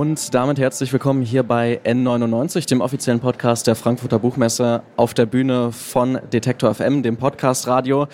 [0.00, 5.26] Und damit herzlich willkommen hier bei N99, dem offiziellen Podcast der Frankfurter Buchmesse auf der
[5.26, 8.08] Bühne von Detektor FM, dem Podcast Radio.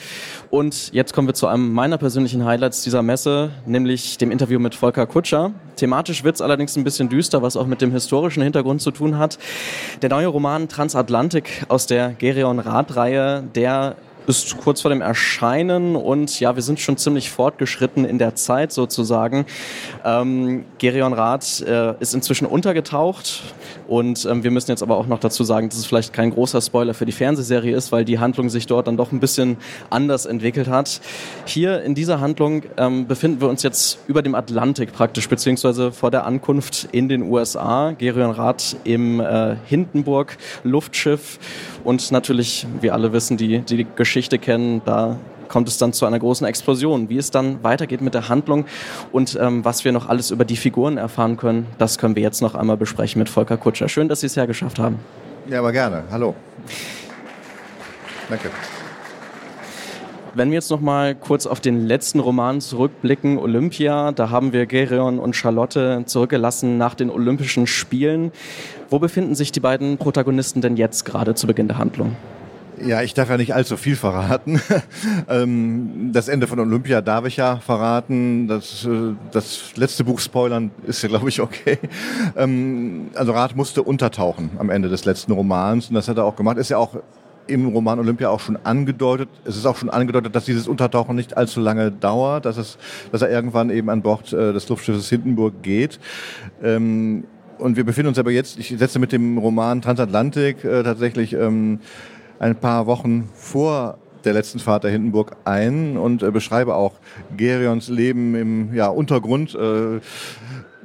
[0.51, 4.75] Und jetzt kommen wir zu einem meiner persönlichen Highlights dieser Messe, nämlich dem Interview mit
[4.75, 5.53] Volker Kutscher.
[5.77, 9.17] Thematisch wird es allerdings ein bisschen düster, was auch mit dem historischen Hintergrund zu tun
[9.17, 9.39] hat.
[10.03, 13.95] Der neue Roman Transatlantik aus der Gerion Rath-Reihe, der
[14.27, 18.73] ist kurz vor dem Erscheinen und ja, wir sind schon ziemlich fortgeschritten in der Zeit
[18.73, 19.47] sozusagen.
[20.05, 23.43] Ähm, Gerion Rath äh, ist inzwischen untergetaucht
[23.87, 26.61] und ähm, wir müssen jetzt aber auch noch dazu sagen, dass es vielleicht kein großer
[26.61, 29.59] Spoiler für die Fernsehserie ist, weil die Handlung sich dort dann doch ein bisschen
[29.91, 31.01] anders entwickelt hat.
[31.45, 36.11] Hier in dieser Handlung ähm, befinden wir uns jetzt über dem Atlantik praktisch, beziehungsweise vor
[36.11, 37.93] der Ankunft in den USA.
[37.93, 41.39] Gerion Rath im äh, Hindenburg Luftschiff
[41.85, 46.19] und natürlich, wie alle wissen, die, die Geschichte kennen, da kommt es dann zu einer
[46.19, 47.09] großen Explosion.
[47.09, 48.65] Wie es dann weitergeht mit der Handlung
[49.13, 52.43] und ähm, was wir noch alles über die Figuren erfahren können, das können wir jetzt
[52.43, 53.89] noch einmal besprechen mit Volker Kutscher.
[53.89, 54.99] Schön, dass Sie es ja geschafft haben.
[55.49, 56.05] Ja, aber gerne.
[56.11, 56.35] Hallo.
[58.29, 58.51] Danke.
[60.35, 64.67] Wenn wir jetzt noch mal kurz auf den letzten Roman zurückblicken, Olympia, da haben wir
[64.67, 68.33] Gerion und Charlotte zurückgelassen nach den Olympischen Spielen.
[68.91, 72.17] Wo befinden sich die beiden Protagonisten denn jetzt gerade zu Beginn der Handlung?
[72.85, 74.61] Ja, ich darf ja nicht allzu viel verraten.
[75.29, 78.47] Ähm, das Ende von Olympia darf ich ja verraten.
[78.47, 81.79] Das, äh, das letzte Buch spoilern ist ja, glaube ich, okay.
[82.37, 86.37] Ähm, also Rath musste untertauchen am Ende des letzten Romans und das hat er auch
[86.37, 86.59] gemacht.
[86.59, 86.97] Ist ja auch
[87.47, 89.29] im Roman Olympia auch schon angedeutet.
[89.45, 92.79] Es ist auch schon angedeutet, dass dieses Untertauchen nicht allzu lange dauert, dass, es,
[93.11, 95.99] dass er irgendwann eben an Bord äh, des Luftschiffes Hindenburg geht.
[96.63, 97.25] Ähm,
[97.59, 101.35] und wir befinden uns aber jetzt, ich setze mit dem Roman Transatlantik äh, tatsächlich
[102.39, 106.95] ein paar Wochen vor der letzten Fahrt der Hindenburg ein und äh, beschreibe auch
[107.37, 109.55] Gerions Leben im ja, Untergrund.
[109.55, 110.01] Äh,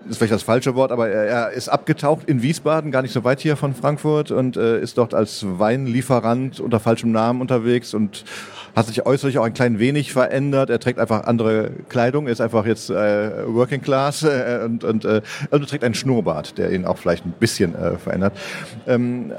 [0.09, 3.23] ist vielleicht das falsche Wort, aber er, er, ist abgetaucht in Wiesbaden, gar nicht so
[3.23, 8.23] weit hier von Frankfurt und äh, ist dort als Weinlieferant unter falschem Namen unterwegs und
[8.75, 10.69] hat sich äußerlich auch ein klein wenig verändert.
[10.69, 15.21] Er trägt einfach andere Kleidung, ist einfach jetzt äh, Working Class äh, und, und äh,
[15.51, 18.33] also trägt einen Schnurrbart, der ihn auch vielleicht ein bisschen äh, verändert.
[18.87, 19.33] Ähm,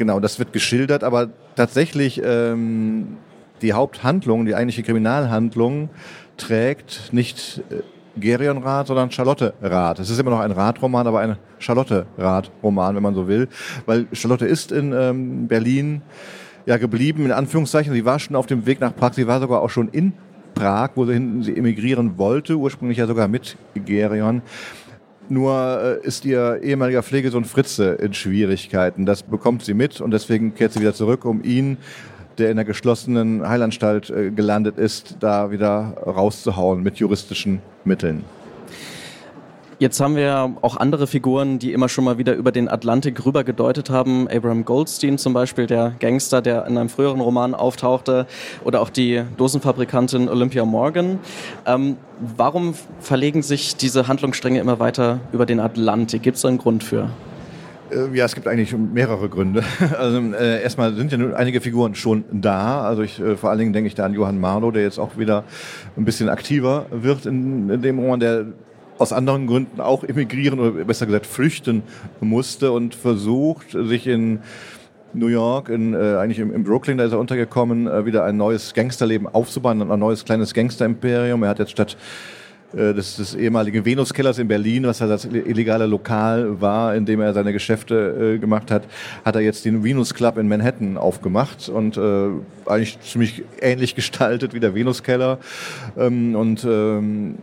[0.00, 3.18] genau, das wird geschildert, aber tatsächlich ähm,
[3.60, 5.90] die Haupthandlung, die eigentliche Kriminalhandlung
[6.38, 7.82] trägt nicht äh,
[8.18, 9.98] Gerion Rath, sondern Charlotte Rath.
[9.98, 13.48] Es ist immer noch ein Rath-Roman, aber ein Charlotte Rath-Roman, wenn man so will,
[13.84, 16.00] weil Charlotte ist in ähm, Berlin
[16.64, 17.92] ja geblieben, in Anführungszeichen.
[17.92, 20.14] Sie war schon auf dem Weg nach Prag, sie war sogar auch schon in
[20.54, 24.40] Prag, wo sie hinten sie emigrieren wollte, ursprünglich ja sogar mit Gerion.
[25.30, 29.06] Nur äh, ist ihr ehemaliger Pflegesohn Fritze in Schwierigkeiten.
[29.06, 31.78] Das bekommt sie mit und deswegen kehrt sie wieder zurück, um ihn
[32.38, 38.24] der in der geschlossenen Heilanstalt äh, gelandet ist, da wieder rauszuhauen mit juristischen Mitteln.
[39.80, 43.44] Jetzt haben wir auch andere Figuren, die immer schon mal wieder über den Atlantik rüber
[43.44, 44.28] gedeutet haben.
[44.28, 48.26] Abraham Goldstein zum Beispiel, der Gangster, der in einem früheren Roman auftauchte,
[48.62, 51.18] oder auch die Dosenfabrikantin Olympia Morgan.
[51.64, 51.96] Ähm,
[52.36, 56.24] warum verlegen sich diese Handlungsstränge immer weiter über den Atlantik?
[56.24, 57.08] Gibt es da einen Grund für?
[57.90, 59.64] Äh, ja, es gibt eigentlich mehrere Gründe.
[59.98, 62.82] Also äh, erstmal sind ja nun einige Figuren schon da.
[62.82, 65.16] Also ich, äh, vor allen Dingen denke ich da an Johann Marlow, der jetzt auch
[65.16, 65.44] wieder
[65.96, 68.44] ein bisschen aktiver wird in, in dem Roman, der
[69.00, 71.82] aus anderen Gründen auch emigrieren oder besser gesagt flüchten
[72.20, 74.40] musste und versucht, sich in
[75.14, 78.36] New York, in, äh, eigentlich im, im, Brooklyn, da ist er untergekommen, äh, wieder ein
[78.36, 81.42] neues Gangsterleben aufzubauen, ein neues kleines Gangster-Imperium.
[81.42, 81.96] Er hat jetzt statt
[82.74, 87.20] äh, des, des ehemaligen Venuskellers in Berlin, was ja das illegale Lokal war, in dem
[87.20, 88.84] er seine Geschäfte äh, gemacht hat,
[89.24, 92.28] hat er jetzt den Venus Club in Manhattan aufgemacht und äh,
[92.66, 95.38] eigentlich ziemlich ähnlich gestaltet wie der Venuskeller.
[95.98, 97.36] Ähm, und ähm,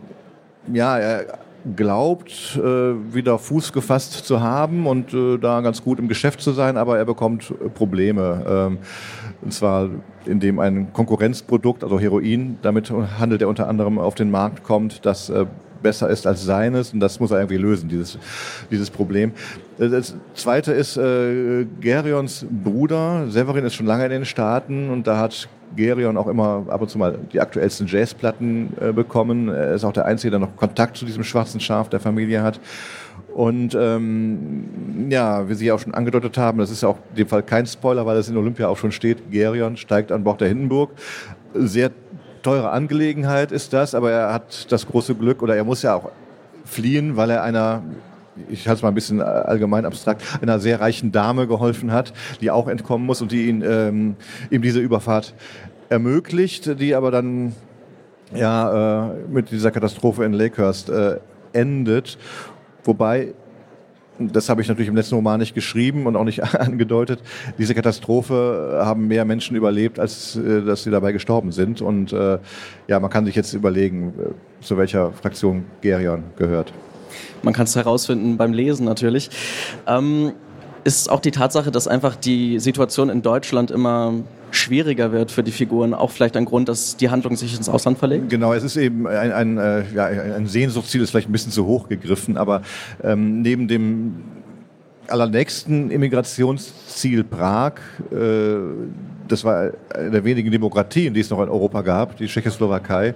[0.72, 1.38] ja, er
[1.76, 6.52] glaubt, äh, wieder Fuß gefasst zu haben und äh, da ganz gut im Geschäft zu
[6.52, 8.44] sein, aber er bekommt Probleme.
[8.48, 8.78] Ähm,
[9.42, 9.88] und zwar
[10.26, 15.30] indem ein Konkurrenzprodukt, also Heroin, damit handelt er unter anderem auf den Markt kommt, das
[15.30, 15.46] äh,
[15.82, 18.18] besser ist als seines und das muss er irgendwie lösen, dieses,
[18.70, 19.32] dieses Problem.
[19.78, 23.26] Das zweite ist äh, Gerions Bruder.
[23.28, 26.90] Severin ist schon lange in den Staaten und da hat Gerion auch immer ab und
[26.90, 29.48] zu mal die aktuellsten Jazzplatten äh, bekommen.
[29.48, 32.60] Er ist auch der Einzige, der noch Kontakt zu diesem schwarzen Schaf der Familie hat.
[33.34, 37.28] Und ähm, ja, wie Sie auch schon angedeutet haben, das ist ja auch in dem
[37.28, 40.48] Fall kein Spoiler, weil es in Olympia auch schon steht, Gerion steigt an Bord der
[40.48, 40.90] Hindenburg.
[41.54, 41.90] Sehr
[42.42, 46.10] teure Angelegenheit ist das, aber er hat das große Glück oder er muss ja auch
[46.64, 47.82] fliehen, weil er einer
[48.48, 52.52] ich halte es mal ein bisschen allgemein abstrakt, einer sehr reichen Dame geholfen hat, die
[52.52, 54.14] auch entkommen muss und die ihn, ähm,
[54.50, 55.34] ihm diese Überfahrt
[55.88, 57.54] ermöglicht, die aber dann
[58.34, 61.18] ja, äh, mit dieser Katastrophe in Lakehurst äh,
[61.52, 62.18] endet.
[62.84, 63.34] Wobei
[64.18, 67.20] das habe ich natürlich im letzten Roman nicht geschrieben und auch nicht angedeutet.
[67.58, 71.80] Diese Katastrophe haben mehr Menschen überlebt, als äh, dass sie dabei gestorben sind.
[71.80, 72.38] Und äh,
[72.88, 76.72] ja, man kann sich jetzt überlegen, äh, zu welcher Fraktion Gerion gehört.
[77.42, 79.30] Man kann es herausfinden beim Lesen natürlich.
[79.86, 80.32] Ähm,
[80.96, 84.14] ist auch die Tatsache, dass einfach die Situation in Deutschland immer
[84.50, 87.98] schwieriger wird für die Figuren, auch vielleicht ein Grund, dass die Handlung sich ins Ausland
[87.98, 88.30] verlegt?
[88.30, 91.66] Genau, es ist eben ein, ein, äh, ja, ein Sehnsuchtsziel, ist vielleicht ein bisschen zu
[91.66, 92.62] hoch gegriffen, aber
[93.02, 94.22] ähm, neben dem
[95.06, 97.74] allernächsten Immigrationsziel Prag,
[98.10, 98.56] äh,
[99.26, 103.14] das war eine der wenigen Demokratien, die es noch in Europa gab, die Tschechoslowakei.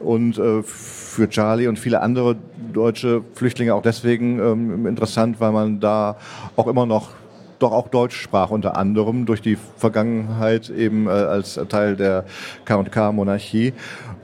[0.00, 2.36] Und äh, für Charlie und viele andere
[2.72, 6.16] deutsche Flüchtlinge auch deswegen ähm, interessant, weil man da
[6.56, 7.10] auch immer noch
[7.58, 12.24] doch auch Deutsch sprach, unter anderem durch die Vergangenheit eben äh, als Teil der
[12.64, 13.72] K&K-Monarchie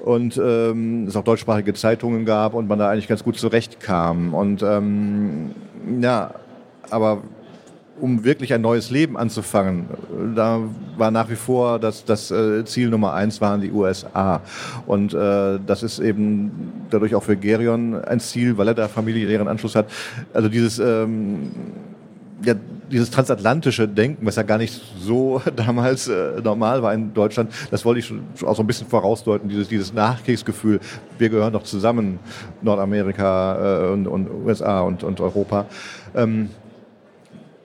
[0.04, 4.34] und ähm, es auch deutschsprachige Zeitungen gab und man da eigentlich ganz gut zurechtkam.
[4.34, 5.50] Und ähm,
[6.00, 6.34] ja,
[6.90, 7.22] aber
[8.00, 9.86] um wirklich ein neues Leben anzufangen,
[10.34, 10.60] da
[10.96, 14.40] war nach wie vor das, das äh, Ziel Nummer eins waren die USA.
[14.86, 19.48] Und äh, das ist eben dadurch auch für Gerion ein Ziel, weil er da familiären
[19.48, 19.86] Anschluss hat.
[20.32, 21.50] Also dieses ähm,
[22.44, 22.54] ja,
[22.90, 27.84] dieses transatlantische Denken, was ja gar nicht so damals äh, normal war in Deutschland, das
[27.84, 30.80] wollte ich schon auch so ein bisschen vorausdeuten, dieses, dieses Nachkriegsgefühl,
[31.18, 32.18] wir gehören doch zusammen,
[32.62, 35.66] Nordamerika äh, und, und USA und, und Europa.
[36.14, 36.50] Ähm,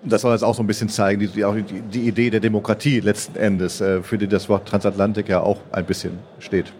[0.03, 3.37] das soll jetzt auch so ein bisschen zeigen, die, die, die Idee der Demokratie letzten
[3.37, 6.71] Endes, äh, für die das Wort Transatlantik ja auch ein bisschen steht.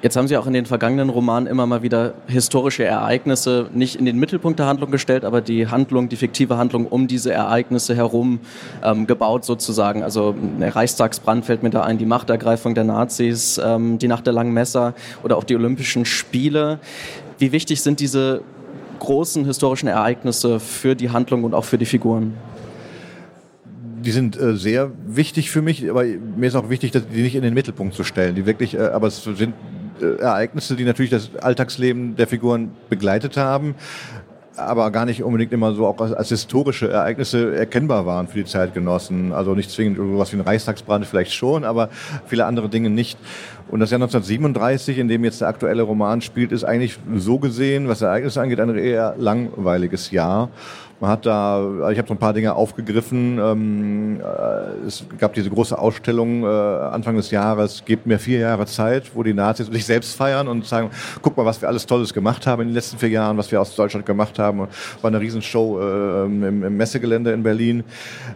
[0.00, 4.04] Jetzt haben Sie auch in den vergangenen Romanen immer mal wieder historische Ereignisse nicht in
[4.04, 8.38] den Mittelpunkt der Handlung gestellt, aber die Handlung, die fiktive Handlung um diese Ereignisse herum
[8.84, 10.04] ähm, gebaut sozusagen.
[10.04, 14.34] Also der Reichstagsbrand fällt mir da ein, die Machtergreifung der Nazis, ähm, die Nacht der
[14.34, 14.94] langen Messer
[15.24, 16.78] oder auch die Olympischen Spiele.
[17.38, 18.42] Wie wichtig sind diese
[18.98, 22.34] großen historischen Ereignisse für die Handlung und auch für die Figuren?
[24.00, 27.42] die sind äh, sehr wichtig für mich, aber mir ist auch wichtig, die nicht in
[27.42, 28.34] den Mittelpunkt zu stellen.
[28.34, 29.54] Die wirklich, äh, aber es sind
[30.00, 33.74] äh, Ereignisse, die natürlich das Alltagsleben der Figuren begleitet haben,
[34.58, 38.44] aber gar nicht unbedingt immer so auch als, als, historische Ereignisse erkennbar waren für die
[38.44, 39.32] Zeitgenossen.
[39.32, 41.88] Also nicht zwingend sowas wie ein Reichstagsbrand vielleicht schon, aber
[42.26, 43.18] viele andere Dinge nicht.
[43.70, 47.88] Und das Jahr 1937, in dem jetzt der aktuelle Roman spielt, ist eigentlich so gesehen,
[47.88, 50.48] was Ereignisse angeht, ein eher langweiliges Jahr.
[51.00, 53.38] Man hat da, ich habe so ein paar Dinge aufgegriffen.
[53.38, 58.66] Ähm, äh, es gab diese große Ausstellung äh, Anfang des Jahres, gebt mir vier Jahre
[58.66, 60.90] Zeit, wo die Nazis sich selbst feiern und sagen,
[61.22, 63.60] guck mal, was wir alles Tolles gemacht haben in den letzten vier Jahren, was wir
[63.60, 64.58] aus Deutschland gemacht haben.
[64.58, 64.68] War
[65.02, 67.84] eine Riesenshow äh, im, Messegelände in Berlin.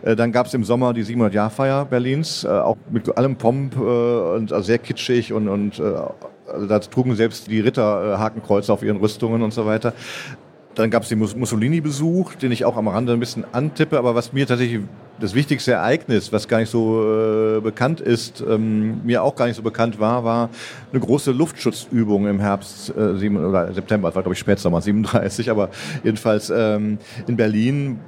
[0.02, 4.52] Äh, dann gab es im Sommer die 700-Jahr-Feier Berlins, äh, auch mit allem Pomp und
[4.52, 9.42] also sehr kitschig und, und also da trugen selbst die Ritter Hakenkreuze auf ihren Rüstungen
[9.42, 9.94] und so weiter.
[10.74, 14.32] Dann gab es den Mussolini-Besuch, den ich auch am Rande ein bisschen antippe, aber was
[14.32, 14.80] mir tatsächlich
[15.20, 19.56] das wichtigste Ereignis, was gar nicht so äh, bekannt ist, ähm, mir auch gar nicht
[19.56, 20.48] so bekannt war, war
[20.90, 25.50] eine große Luftschutzübung im Herbst äh, sieben, oder September, das war glaube ich Spätsommer 37,
[25.50, 25.68] aber
[26.02, 28.00] jedenfalls ähm, in Berlin,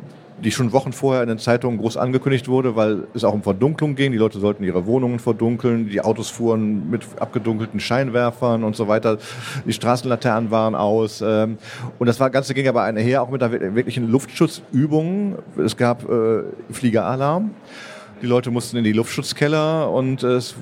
[0.42, 3.94] die schon Wochen vorher in den Zeitungen groß angekündigt wurde, weil es auch um Verdunklung
[3.94, 4.12] ging.
[4.12, 9.18] Die Leute sollten ihre Wohnungen verdunkeln, die Autos fuhren mit abgedunkelten Scheinwerfern und so weiter.
[9.64, 11.22] Die Straßenlaternen waren aus.
[11.24, 11.58] Ähm,
[11.98, 15.36] und das Ganze ging aber einher auch mit einer wirklichen Luftschutzübung.
[15.56, 17.50] Es gab äh, Fliegeralarm.
[18.22, 20.54] Die Leute mussten in die Luftschutzkeller und es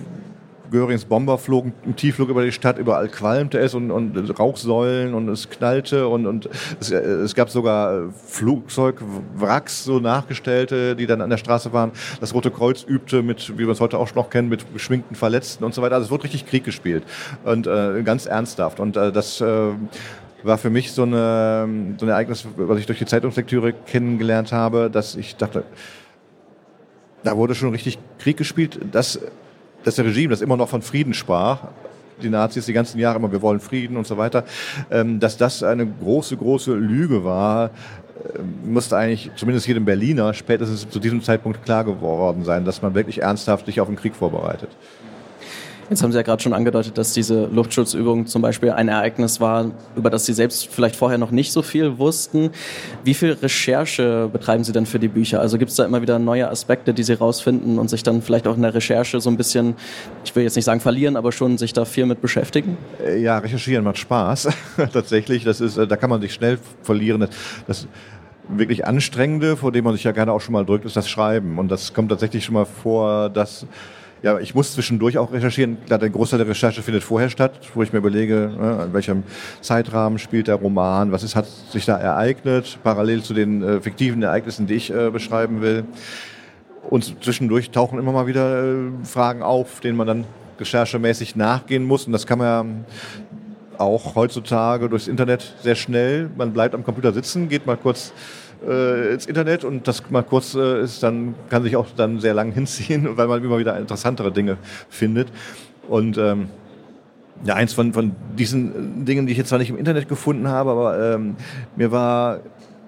[0.73, 5.29] Görings Bomber flogen im Tiefflug über die Stadt, überall qualmte es und, und Rauchsäulen und
[5.29, 6.49] es knallte und, und
[6.81, 11.93] es, es gab sogar Flugzeugwracks, so nachgestellte, die dann an der Straße waren.
[12.21, 15.63] Das Rote Kreuz übte mit, wie wir es heute auch noch kennen, mit geschminkten Verletzten
[15.65, 15.97] und so weiter.
[15.97, 17.05] Also es wurde richtig Krieg gespielt
[17.45, 18.81] und äh, ganz ernsthaft.
[18.81, 19.73] Und äh, das äh,
[20.43, 24.91] war für mich so, eine, so ein Ereignis, was ich durch die Zeitungslektüre kennengelernt habe,
[24.91, 25.65] dass ich dachte,
[27.25, 28.81] da wurde schon richtig Krieg gespielt.
[28.91, 29.21] Das
[29.85, 31.61] das Regime, das immer noch von Frieden sprach,
[32.23, 34.45] die Nazis die ganzen Jahre immer, wir wollen Frieden und so weiter,
[34.91, 37.71] ähm, dass das eine große, große Lüge war,
[38.39, 42.95] ähm, musste eigentlich zumindest jedem Berliner spätestens zu diesem Zeitpunkt klar geworden sein, dass man
[42.95, 44.71] wirklich ernsthaft sich auf den Krieg vorbereitet.
[45.93, 49.73] Jetzt haben Sie ja gerade schon angedeutet, dass diese Luftschutzübung zum Beispiel ein Ereignis war,
[49.95, 52.49] über das Sie selbst vielleicht vorher noch nicht so viel wussten.
[53.05, 55.41] Wie viel Recherche betreiben Sie denn für die Bücher?
[55.41, 58.47] Also gibt es da immer wieder neue Aspekte, die Sie rausfinden und sich dann vielleicht
[58.47, 59.75] auch in der Recherche so ein bisschen,
[60.25, 62.79] ich will jetzt nicht sagen verlieren, aber schon sich da viel mit beschäftigen?
[63.07, 64.49] Äh, ja, recherchieren macht Spaß.
[64.95, 67.21] Tatsächlich, das ist, äh, da kann man sich schnell verlieren.
[67.21, 67.31] Das,
[67.67, 67.89] das
[68.49, 71.59] wirklich anstrengende, vor dem man sich ja gerne auch schon mal drückt, ist das Schreiben.
[71.59, 73.67] Und das kommt tatsächlich schon mal vor, dass
[74.23, 75.79] ja, ich muss zwischendurch auch recherchieren.
[75.85, 79.25] Klar, der Großteil der Recherche findet vorher statt, wo ich mir überlege, ne, in welchem
[79.61, 84.23] Zeitrahmen spielt der Roman, was ist, hat sich da ereignet, parallel zu den äh, fiktiven
[84.23, 85.85] Ereignissen, die ich äh, beschreiben will.
[86.89, 90.25] Und zwischendurch tauchen immer mal wieder äh, Fragen auf, denen man dann
[90.59, 92.07] recherchemäßig nachgehen muss.
[92.07, 92.85] Und das kann man
[93.73, 96.31] ja auch heutzutage durchs Internet sehr schnell.
[96.37, 98.13] Man bleibt am Computer sitzen, geht mal kurz
[98.67, 102.35] äh, ins Internet und das mal kurz äh, ist, dann kann sich auch dann sehr
[102.35, 105.29] lang hinziehen, weil man immer wieder interessantere Dinge findet.
[105.89, 106.49] Und ähm,
[107.45, 110.71] ja, eins von, von diesen Dingen, die ich jetzt zwar nicht im Internet gefunden habe,
[110.71, 111.37] aber ähm,
[111.77, 112.41] mir war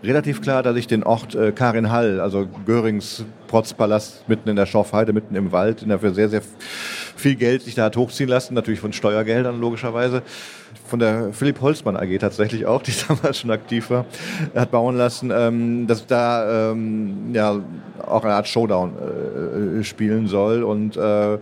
[0.04, 4.66] relativ klar, dass ich den Ort äh, Karin Hall, also Görings Protzpalast mitten in der
[4.66, 6.42] Schorfheide, mitten im Wald, den er für sehr, sehr
[7.24, 10.20] viel Geld sich da hat hochziehen lassen, natürlich von Steuergeldern logischerweise,
[10.86, 14.04] von der Philipp Holzmann AG tatsächlich auch, die damals schon aktiv war,
[14.54, 17.58] hat bauen lassen, ähm, dass da ähm, ja
[18.06, 20.64] auch eine Art Showdown äh, spielen soll.
[20.64, 21.38] Und äh,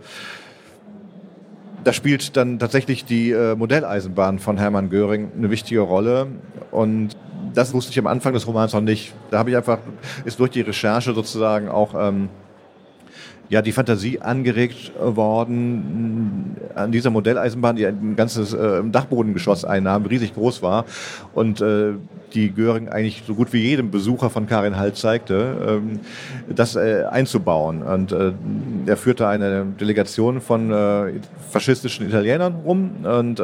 [1.82, 6.28] da spielt dann tatsächlich die äh, Modelleisenbahn von Hermann Göring eine wichtige Rolle.
[6.70, 7.16] Und
[7.54, 9.12] das wusste ich am Anfang des Romans noch nicht.
[9.32, 9.78] Da habe ich einfach,
[10.24, 12.28] ist durch die Recherche sozusagen auch ähm,
[13.48, 20.34] ja, die Fantasie angeregt worden an dieser Modelleisenbahn, die ein ganzes äh, Dachbodengeschoss einnahm, riesig
[20.34, 20.86] groß war
[21.34, 21.92] und äh,
[22.34, 26.00] die Göring eigentlich so gut wie jedem Besucher von Karin Halt zeigte, ähm,
[26.48, 27.82] das äh, einzubauen.
[27.82, 28.32] Und äh,
[28.86, 31.12] er führte eine Delegation von äh,
[31.50, 33.42] faschistischen Italienern rum und äh,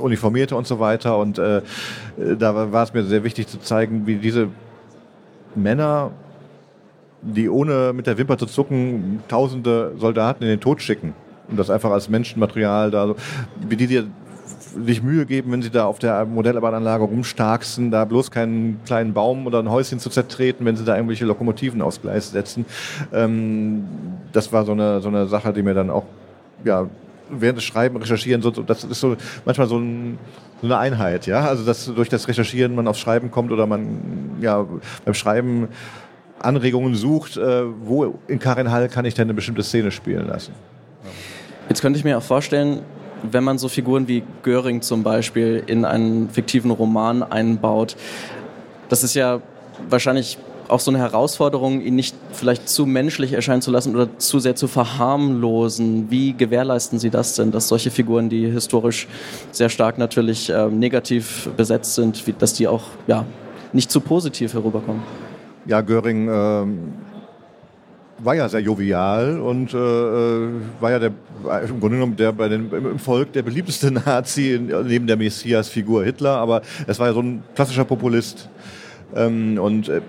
[0.00, 1.18] uniformierte und so weiter.
[1.18, 1.62] Und äh,
[2.38, 4.48] da war es mir sehr wichtig zu zeigen, wie diese
[5.54, 6.12] Männer
[7.22, 11.14] die ohne mit der Wimper zu zucken tausende Soldaten in den Tod schicken
[11.48, 13.14] und das einfach als Menschenmaterial da,
[13.68, 14.06] wie die dir
[14.84, 19.46] sich Mühe geben, wenn sie da auf der Modellbahnanlage rumstarksen, da bloß keinen kleinen Baum
[19.46, 22.64] oder ein Häuschen zu zertreten, wenn sie da irgendwelche Lokomotiven aufs Gleis setzen.
[23.12, 23.84] Ähm,
[24.32, 26.04] das war so eine, so eine Sache, die mir dann auch,
[26.64, 26.88] ja,
[27.30, 30.18] während des Schreiben, Recherchieren, so, das ist so manchmal so, ein,
[30.60, 31.40] so eine Einheit, ja.
[31.40, 34.66] Also dass durch das Recherchieren man aufs Schreiben kommt oder man ja
[35.04, 35.68] beim Schreiben
[36.44, 40.52] Anregungen sucht, äh, wo in Karin Hall kann ich denn eine bestimmte Szene spielen lassen.
[41.68, 42.80] Jetzt könnte ich mir auch vorstellen,
[43.22, 47.96] wenn man so Figuren wie Göring zum Beispiel in einen fiktiven Roman einbaut,
[48.88, 49.40] das ist ja
[49.88, 54.38] wahrscheinlich auch so eine Herausforderung, ihn nicht vielleicht zu menschlich erscheinen zu lassen oder zu
[54.38, 56.10] sehr zu verharmlosen.
[56.10, 59.06] Wie gewährleisten Sie das denn, dass solche Figuren, die historisch
[59.50, 63.26] sehr stark natürlich äh, negativ besetzt sind, wie, dass die auch ja,
[63.72, 65.02] nicht zu positiv herüberkommen?
[65.66, 66.66] Ja, Göring äh,
[68.24, 70.48] war ja sehr jovial und äh, äh,
[70.80, 71.12] war ja der,
[71.68, 76.36] im Grunde genommen der bei den, im Volk der beliebteste Nazi neben der Messias-Figur Hitler,
[76.36, 78.48] aber es war ja so ein klassischer Populist.
[79.14, 80.00] Ähm, und äh,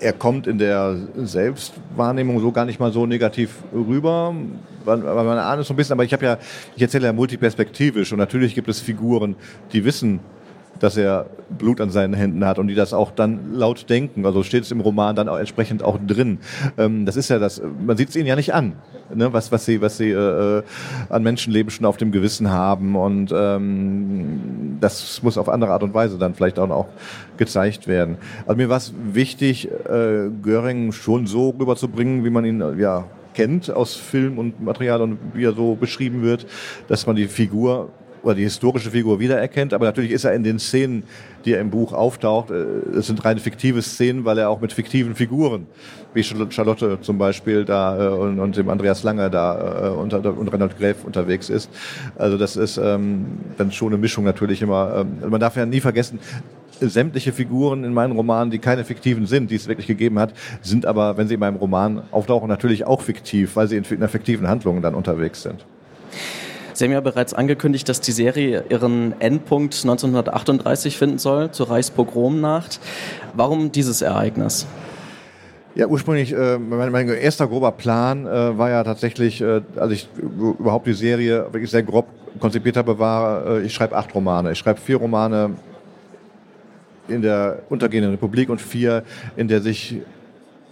[0.00, 4.34] er kommt in der Selbstwahrnehmung so gar nicht mal so negativ rüber,
[4.84, 6.38] weil man ahnt es so ein bisschen, aber ich habe ja,
[6.74, 9.36] ich erzähle ja multiperspektivisch und natürlich gibt es Figuren,
[9.72, 10.20] die wissen,
[10.80, 14.26] dass er Blut an seinen Händen hat und die das auch dann laut denken.
[14.26, 16.38] Also steht es im Roman dann auch entsprechend auch drin.
[16.76, 18.74] Ähm, das ist ja das, man sieht es ihnen ja nicht an,
[19.14, 19.32] ne?
[19.32, 20.62] was, was sie, was sie äh, äh,
[21.08, 22.96] an Menschenleben schon auf dem Gewissen haben.
[22.96, 26.88] Und ähm, das muss auf andere Art und Weise dann vielleicht auch, auch
[27.36, 28.16] gezeigt werden.
[28.46, 33.70] Also mir war es wichtig, äh, Göring schon so rüberzubringen, wie man ihn ja kennt
[33.70, 36.46] aus Film und Material und wie er so beschrieben wird,
[36.88, 37.90] dass man die Figur
[38.22, 41.04] oder die historische Figur wiedererkennt, aber natürlich ist er in den Szenen,
[41.44, 44.72] die er im Buch auftaucht, äh, es sind rein fiktive Szenen, weil er auch mit
[44.72, 45.66] fiktiven Figuren,
[46.14, 50.52] wie Charlotte zum Beispiel da äh, und, und dem Andreas Lange da äh, und, und
[50.52, 51.70] Reinhold Gräf unterwegs ist.
[52.16, 55.04] Also das ist ähm, dann schon eine Mischung natürlich immer.
[55.22, 56.18] Ähm, man darf ja nie vergessen,
[56.80, 60.86] sämtliche Figuren in meinen Romanen, die keine fiktiven sind, die es wirklich gegeben hat, sind
[60.86, 64.48] aber, wenn sie in meinem Roman auftauchen, natürlich auch fiktiv, weil sie in einer fiktiven
[64.48, 65.64] Handlung dann unterwegs sind.
[66.80, 72.80] Sie haben ja bereits angekündigt, dass die Serie ihren Endpunkt 1938 finden soll, zur Reichspogromnacht.
[73.34, 74.66] Warum dieses Ereignis?
[75.74, 80.08] Ja, ursprünglich, äh, mein, mein, erster grober Plan äh, war ja tatsächlich, äh, als ich
[80.18, 82.06] überhaupt die Serie wirklich sehr grob
[82.40, 84.52] konzipiert habe, war, äh, ich schreibe acht Romane.
[84.52, 85.50] Ich schreibe vier Romane
[87.08, 89.02] in der untergehenden Republik und vier
[89.36, 89.96] in der sich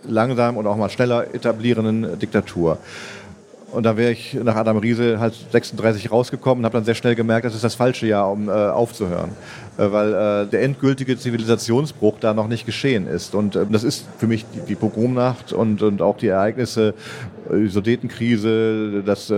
[0.04, 2.78] langsam und auch mal schneller etablierenden Diktatur.
[3.70, 7.14] Und da wäre ich nach Adam Riese halt 36 rausgekommen und habe dann sehr schnell
[7.14, 9.30] gemerkt, das ist das falsche Jahr, um äh, aufzuhören.
[9.76, 13.34] Äh, weil äh, der endgültige Zivilisationsbruch da noch nicht geschehen ist.
[13.34, 16.94] Und äh, das ist für mich die, die Pogromnacht und, und auch die Ereignisse,
[17.50, 19.36] äh, die Sudetenkrise, dass äh,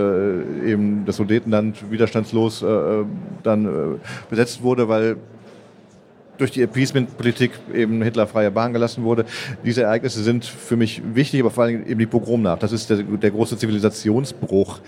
[0.65, 2.63] eben das Sudetenland widerstandslos
[3.43, 5.17] dann besetzt wurde, weil
[6.41, 9.25] durch die Appeasement-Politik eben Hitler freie Bahn gelassen wurde.
[9.63, 12.63] Diese Ereignisse sind für mich wichtig, aber vor allem eben die Pogromnacht.
[12.63, 14.79] Das ist der, der große Zivilisationsbruch,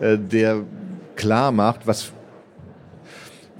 [0.00, 0.60] äh, der
[1.16, 2.12] klar macht, was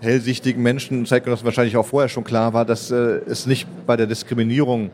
[0.00, 4.06] hellsichtigen Menschen, Zeitgenossen wahrscheinlich auch vorher schon klar war, dass äh, es nicht bei der
[4.06, 4.90] Diskriminierung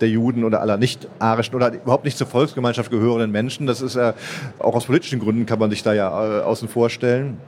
[0.00, 4.14] der Juden oder aller nicht-arischen oder überhaupt nicht zur Volksgemeinschaft gehörenden Menschen, das ist ja
[4.58, 7.38] auch aus politischen Gründen kann man sich da ja äh, außen vorstellen,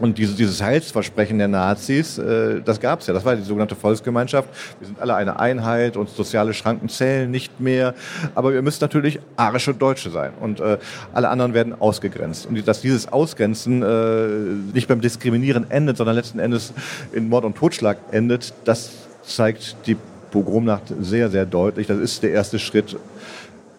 [0.00, 3.14] und dieses, dieses Heilsversprechen der Nazis, äh, das gab es ja.
[3.14, 4.48] Das war die sogenannte Volksgemeinschaft.
[4.78, 7.94] Wir sind alle eine Einheit und soziale Schranken zählen nicht mehr.
[8.34, 10.32] Aber wir müssen natürlich arische Deutsche sein.
[10.40, 10.78] Und äh,
[11.12, 12.46] alle anderen werden ausgegrenzt.
[12.46, 14.26] Und dass dieses Ausgrenzen äh,
[14.74, 16.72] nicht beim Diskriminieren endet, sondern letzten Endes
[17.12, 18.90] in Mord und Totschlag endet, das
[19.22, 19.96] zeigt die
[20.30, 21.86] Pogromnacht sehr, sehr deutlich.
[21.86, 22.96] Das ist der erste Schritt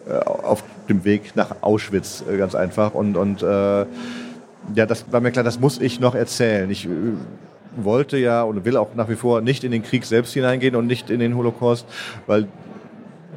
[0.08, 2.94] äh, auf dem Weg nach Auschwitz, äh, ganz einfach.
[2.94, 3.86] Und, und äh,
[4.74, 6.70] ja, das war mir klar, das muss ich noch erzählen.
[6.70, 6.90] Ich äh,
[7.76, 10.86] wollte ja und will auch nach wie vor nicht in den Krieg selbst hineingehen und
[10.86, 11.86] nicht in den Holocaust,
[12.26, 12.48] weil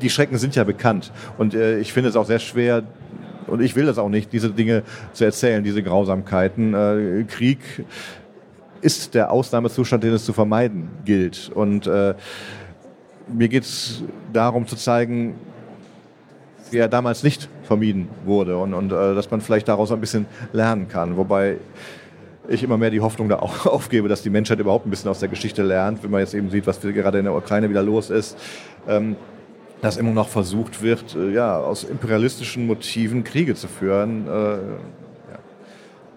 [0.02, 1.12] die Schrecken sind ja bekannt.
[1.38, 2.84] Und äh, ich finde es auch sehr schwer,
[3.48, 6.74] und ich will das auch nicht, diese Dinge zu erzählen, diese Grausamkeiten.
[6.74, 7.60] Äh, Krieg
[8.82, 11.52] ist der Ausnahmezustand, den es zu vermeiden gilt.
[11.54, 12.16] Und äh,
[13.28, 14.04] mir geht es
[14.34, 15.36] darum zu zeigen,
[16.76, 20.26] wie er damals nicht vermieden wurde und, und äh, dass man vielleicht daraus ein bisschen
[20.52, 21.16] lernen kann.
[21.16, 21.58] Wobei
[22.50, 25.20] ich immer mehr die Hoffnung da auch aufgebe, dass die Menschheit überhaupt ein bisschen aus
[25.20, 28.10] der Geschichte lernt, wenn man jetzt eben sieht, was gerade in der Ukraine wieder los
[28.10, 28.38] ist.
[28.88, 29.16] Ähm,
[29.82, 34.28] dass immer noch versucht wird, äh, ja, aus imperialistischen Motiven Kriege zu führen.
[34.28, 34.58] Äh,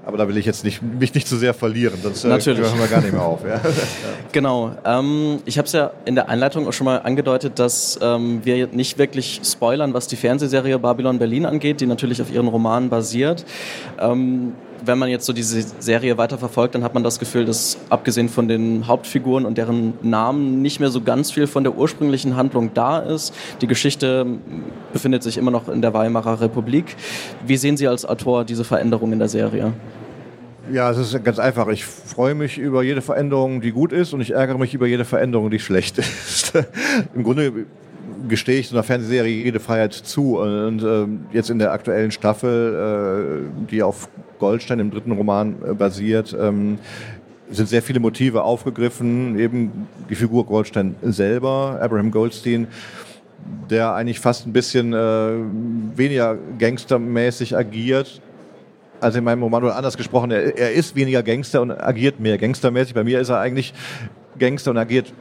[0.09, 2.62] aber da will ich jetzt nicht, mich nicht zu sehr verlieren, sonst äh, Natürlich.
[2.62, 3.45] hören wir gar nicht mehr auf.
[3.47, 3.61] Ja.
[4.33, 4.73] Genau.
[4.85, 8.69] Ähm, ich habe es ja in der Einleitung auch schon mal angedeutet, dass ähm, wir
[8.69, 13.45] nicht wirklich spoilern, was die Fernsehserie Babylon Berlin angeht, die natürlich auf ihren Romanen basiert.
[13.99, 18.28] Ähm, wenn man jetzt so diese Serie weiterverfolgt, dann hat man das Gefühl, dass abgesehen
[18.28, 22.70] von den Hauptfiguren und deren Namen nicht mehr so ganz viel von der ursprünglichen Handlung
[22.74, 23.35] da ist.
[23.61, 24.26] Die Geschichte
[24.92, 26.96] befindet sich immer noch in der Weimarer Republik.
[27.46, 29.72] Wie sehen Sie als Autor diese Veränderung in der Serie?
[30.72, 31.68] Ja, es ist ganz einfach.
[31.68, 35.05] Ich freue mich über jede Veränderung, die gut ist, und ich ärgere mich über jede
[35.05, 36.53] Veränderung, die schlecht ist.
[37.14, 37.66] Im Grunde
[38.28, 40.38] gestehe ich so einer Fernsehserie jede Freiheit zu.
[40.38, 45.74] Und äh, jetzt in der aktuellen Staffel, äh, die auf Goldstein im dritten Roman äh,
[45.74, 46.78] basiert, ähm,
[47.50, 49.38] sind sehr viele Motive aufgegriffen.
[49.38, 52.68] Eben die Figur Goldstein selber, Abraham Goldstein,
[53.70, 55.31] der eigentlich fast ein bisschen äh,
[55.96, 58.20] weniger gangstermäßig agiert,
[59.00, 62.37] also in meinem Roman oder anders gesprochen, er, er ist weniger Gangster und agiert mehr
[62.37, 62.94] gangstermäßig.
[62.94, 63.72] Bei mir ist er eigentlich
[64.38, 65.12] Gangster und agiert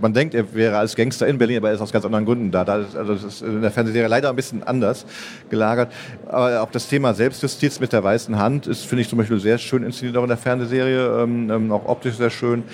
[0.00, 2.50] man denkt, er wäre als Gangster in Berlin, aber er ist aus ganz anderen Gründen
[2.50, 2.62] da.
[2.62, 5.06] also das ist in der Fernsehserie leider ein bisschen anders
[5.50, 5.92] gelagert.
[6.26, 9.58] Aber auch das Thema Selbstjustiz mit der weißen Hand ist, finde ich zum Beispiel sehr
[9.58, 12.64] schön inszeniert auch in der Fernsehserie, ähm, ähm auch optisch sehr schön.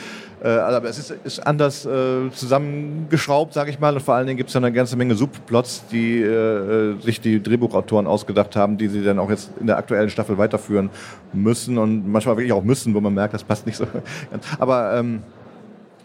[0.44, 3.94] Äh, aber es ist, ist anders äh, zusammengeschraubt, sage ich mal.
[3.94, 7.42] Und vor allen Dingen gibt es ja eine ganze Menge Subplots, die äh, sich die
[7.42, 10.90] Drehbuchautoren ausgedacht haben, die sie dann auch jetzt in der aktuellen Staffel weiterführen
[11.32, 13.86] müssen und manchmal wirklich auch müssen, wo man merkt, das passt nicht so.
[14.58, 15.22] Aber ähm,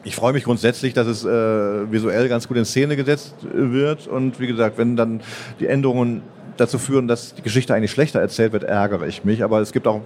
[0.03, 4.07] ich freue mich grundsätzlich, dass es äh, visuell ganz gut in Szene gesetzt wird.
[4.07, 5.21] Und wie gesagt, wenn dann
[5.59, 6.21] die Änderungen
[6.57, 9.43] dazu führen, dass die Geschichte eigentlich schlechter erzählt wird, ärgere ich mich.
[9.43, 10.01] Aber es gibt auch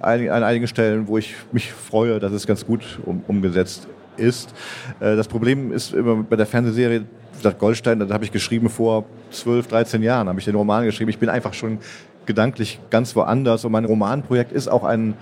[0.00, 4.54] ein, an einigen Stellen, wo ich mich freue, dass es ganz gut um, umgesetzt ist.
[5.00, 7.04] Äh, das Problem ist immer bei der Fernsehserie,
[7.42, 11.10] das Goldstein, da habe ich geschrieben vor 12, 13 Jahren, habe ich den Roman geschrieben.
[11.10, 11.78] Ich bin einfach schon
[12.26, 15.14] gedanklich ganz woanders und mein Romanprojekt ist auch ein,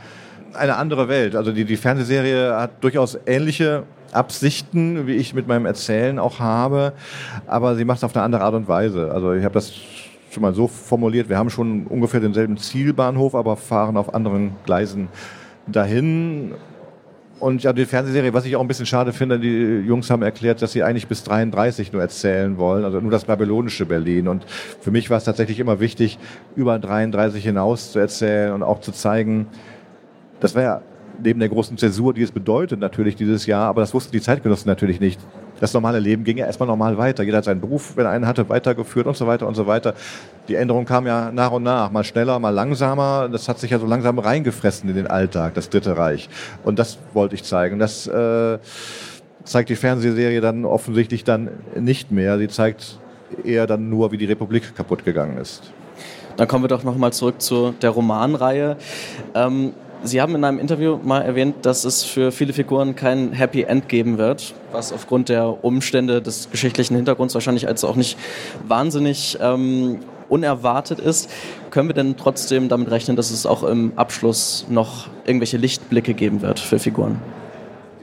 [0.54, 1.36] eine andere Welt.
[1.36, 6.92] Also die, die Fernsehserie hat durchaus ähnliche Absichten, wie ich mit meinem Erzählen auch habe,
[7.46, 9.12] aber sie macht es auf eine andere Art und Weise.
[9.12, 9.72] Also ich habe das
[10.30, 15.08] schon mal so formuliert, wir haben schon ungefähr denselben Zielbahnhof, aber fahren auf anderen Gleisen
[15.66, 16.54] dahin.
[17.40, 20.60] Und ja, die Fernsehserie, was ich auch ein bisschen schade finde, die Jungs haben erklärt,
[20.60, 24.28] dass sie eigentlich bis 33 nur erzählen wollen, also nur das babylonische Berlin.
[24.28, 26.18] Und für mich war es tatsächlich immer wichtig,
[26.54, 29.46] über 33 hinaus zu erzählen und auch zu zeigen,
[30.40, 30.82] das war ja
[31.22, 34.68] neben der großen Zäsur, die es bedeutet natürlich dieses Jahr, aber das wussten die Zeitgenossen
[34.68, 35.20] natürlich nicht.
[35.60, 37.22] Das normale Leben ging ja erstmal normal weiter.
[37.22, 39.94] Jeder hat seinen Beruf, wenn er einen hatte, weitergeführt und so weiter und so weiter.
[40.48, 43.28] Die Änderung kam ja nach und nach, mal schneller, mal langsamer.
[43.30, 46.30] Das hat sich ja so langsam reingefressen in den Alltag, das Dritte Reich.
[46.64, 47.78] Und das wollte ich zeigen.
[47.78, 48.58] Das äh,
[49.44, 52.38] zeigt die Fernsehserie dann offensichtlich dann nicht mehr.
[52.38, 52.98] Sie zeigt
[53.44, 55.72] eher dann nur, wie die Republik kaputt gegangen ist.
[56.36, 58.78] Dann kommen wir doch nochmal zurück zu der Romanreihe.
[59.34, 63.62] Ähm, Sie haben in einem Interview mal erwähnt, dass es für viele Figuren kein Happy
[63.62, 68.16] End geben wird, was aufgrund der Umstände des geschichtlichen Hintergrunds wahrscheinlich als auch nicht
[68.66, 71.28] wahnsinnig ähm, unerwartet ist.
[71.70, 76.40] Können wir denn trotzdem damit rechnen, dass es auch im Abschluss noch irgendwelche Lichtblicke geben
[76.40, 77.20] wird für Figuren?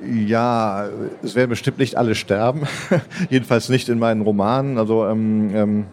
[0.05, 0.87] Ja,
[1.23, 2.67] es werden bestimmt nicht alle sterben.
[3.31, 4.77] Jedenfalls nicht in meinen Romanen.
[4.77, 5.85] Also ähm, ähm,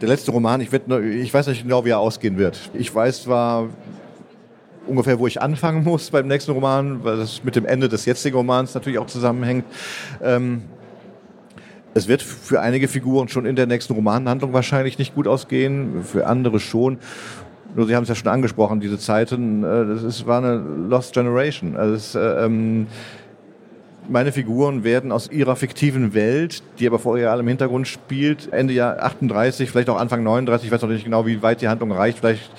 [0.00, 2.70] der letzte Roman, ich, werd, ich weiß nicht genau, wie er ausgehen wird.
[2.72, 3.68] Ich weiß zwar
[4.90, 8.36] ungefähr, wo ich anfangen muss beim nächsten Roman, weil das mit dem Ende des jetzigen
[8.36, 9.64] Romans natürlich auch zusammenhängt.
[10.22, 10.62] Ähm,
[11.94, 16.26] es wird für einige Figuren schon in der nächsten Romanhandlung wahrscheinlich nicht gut ausgehen, für
[16.26, 16.98] andere schon.
[17.74, 21.14] Nur Sie haben es ja schon angesprochen, diese Zeiten, äh, das ist, war eine Lost
[21.14, 21.76] Generation.
[21.76, 22.86] Also es, äh, ähm,
[24.10, 29.02] meine Figuren werden aus ihrer fiktiven Welt, die aber vorher im Hintergrund spielt, Ende Jahr
[29.02, 32.18] 38, vielleicht auch Anfang 39, ich weiß noch nicht genau, wie weit die Handlung reicht,
[32.18, 32.50] vielleicht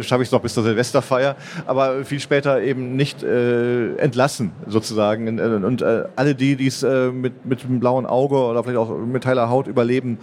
[0.00, 1.34] schaffe ich es noch bis zur Silvesterfeier,
[1.66, 5.40] aber viel später eben nicht äh, entlassen sozusagen.
[5.40, 8.78] Und, und äh, alle die, die es äh, mit, mit einem blauen Auge oder vielleicht
[8.78, 10.18] auch mit heiler Haut überleben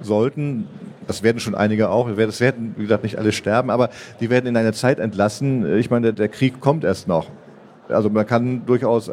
[0.00, 0.66] sollten,
[1.06, 3.88] das werden schon einige auch, das werden, wie gesagt, nicht alle sterben, aber
[4.20, 5.78] die werden in eine Zeit entlassen.
[5.78, 7.26] Ich meine, der, der Krieg kommt erst noch.
[7.88, 9.10] Also man kann durchaus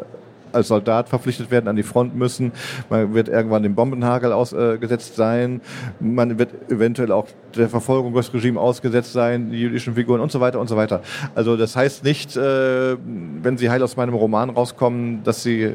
[0.56, 2.52] als Soldat verpflichtet werden, an die Front müssen.
[2.90, 5.60] Man wird irgendwann dem Bombenhagel ausgesetzt sein.
[6.00, 10.40] Man wird eventuell auch der Verfolgung des Regimes ausgesetzt sein, die jüdischen Figuren und so
[10.40, 11.02] weiter und so weiter.
[11.34, 12.96] Also das heißt nicht, äh,
[13.42, 15.74] wenn sie heil aus meinem Roman rauskommen, dass sie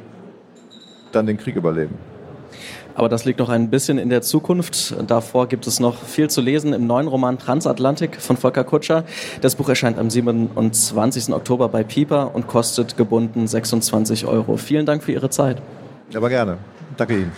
[1.11, 1.95] dann den Krieg überleben.
[3.01, 4.93] Aber das liegt noch ein bisschen in der Zukunft.
[5.07, 9.05] Davor gibt es noch viel zu lesen im neuen Roman Transatlantik von Volker Kutscher.
[9.41, 11.33] Das Buch erscheint am 27.
[11.33, 14.55] Oktober bei Pieper und kostet gebunden 26 Euro.
[14.55, 15.63] Vielen Dank für Ihre Zeit.
[16.13, 16.59] Aber gerne.
[16.95, 17.31] Danke Ihnen.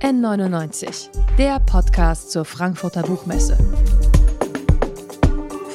[0.00, 3.56] N99, der Podcast zur Frankfurter Buchmesse.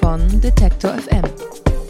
[0.01, 1.50] Von Detektor FM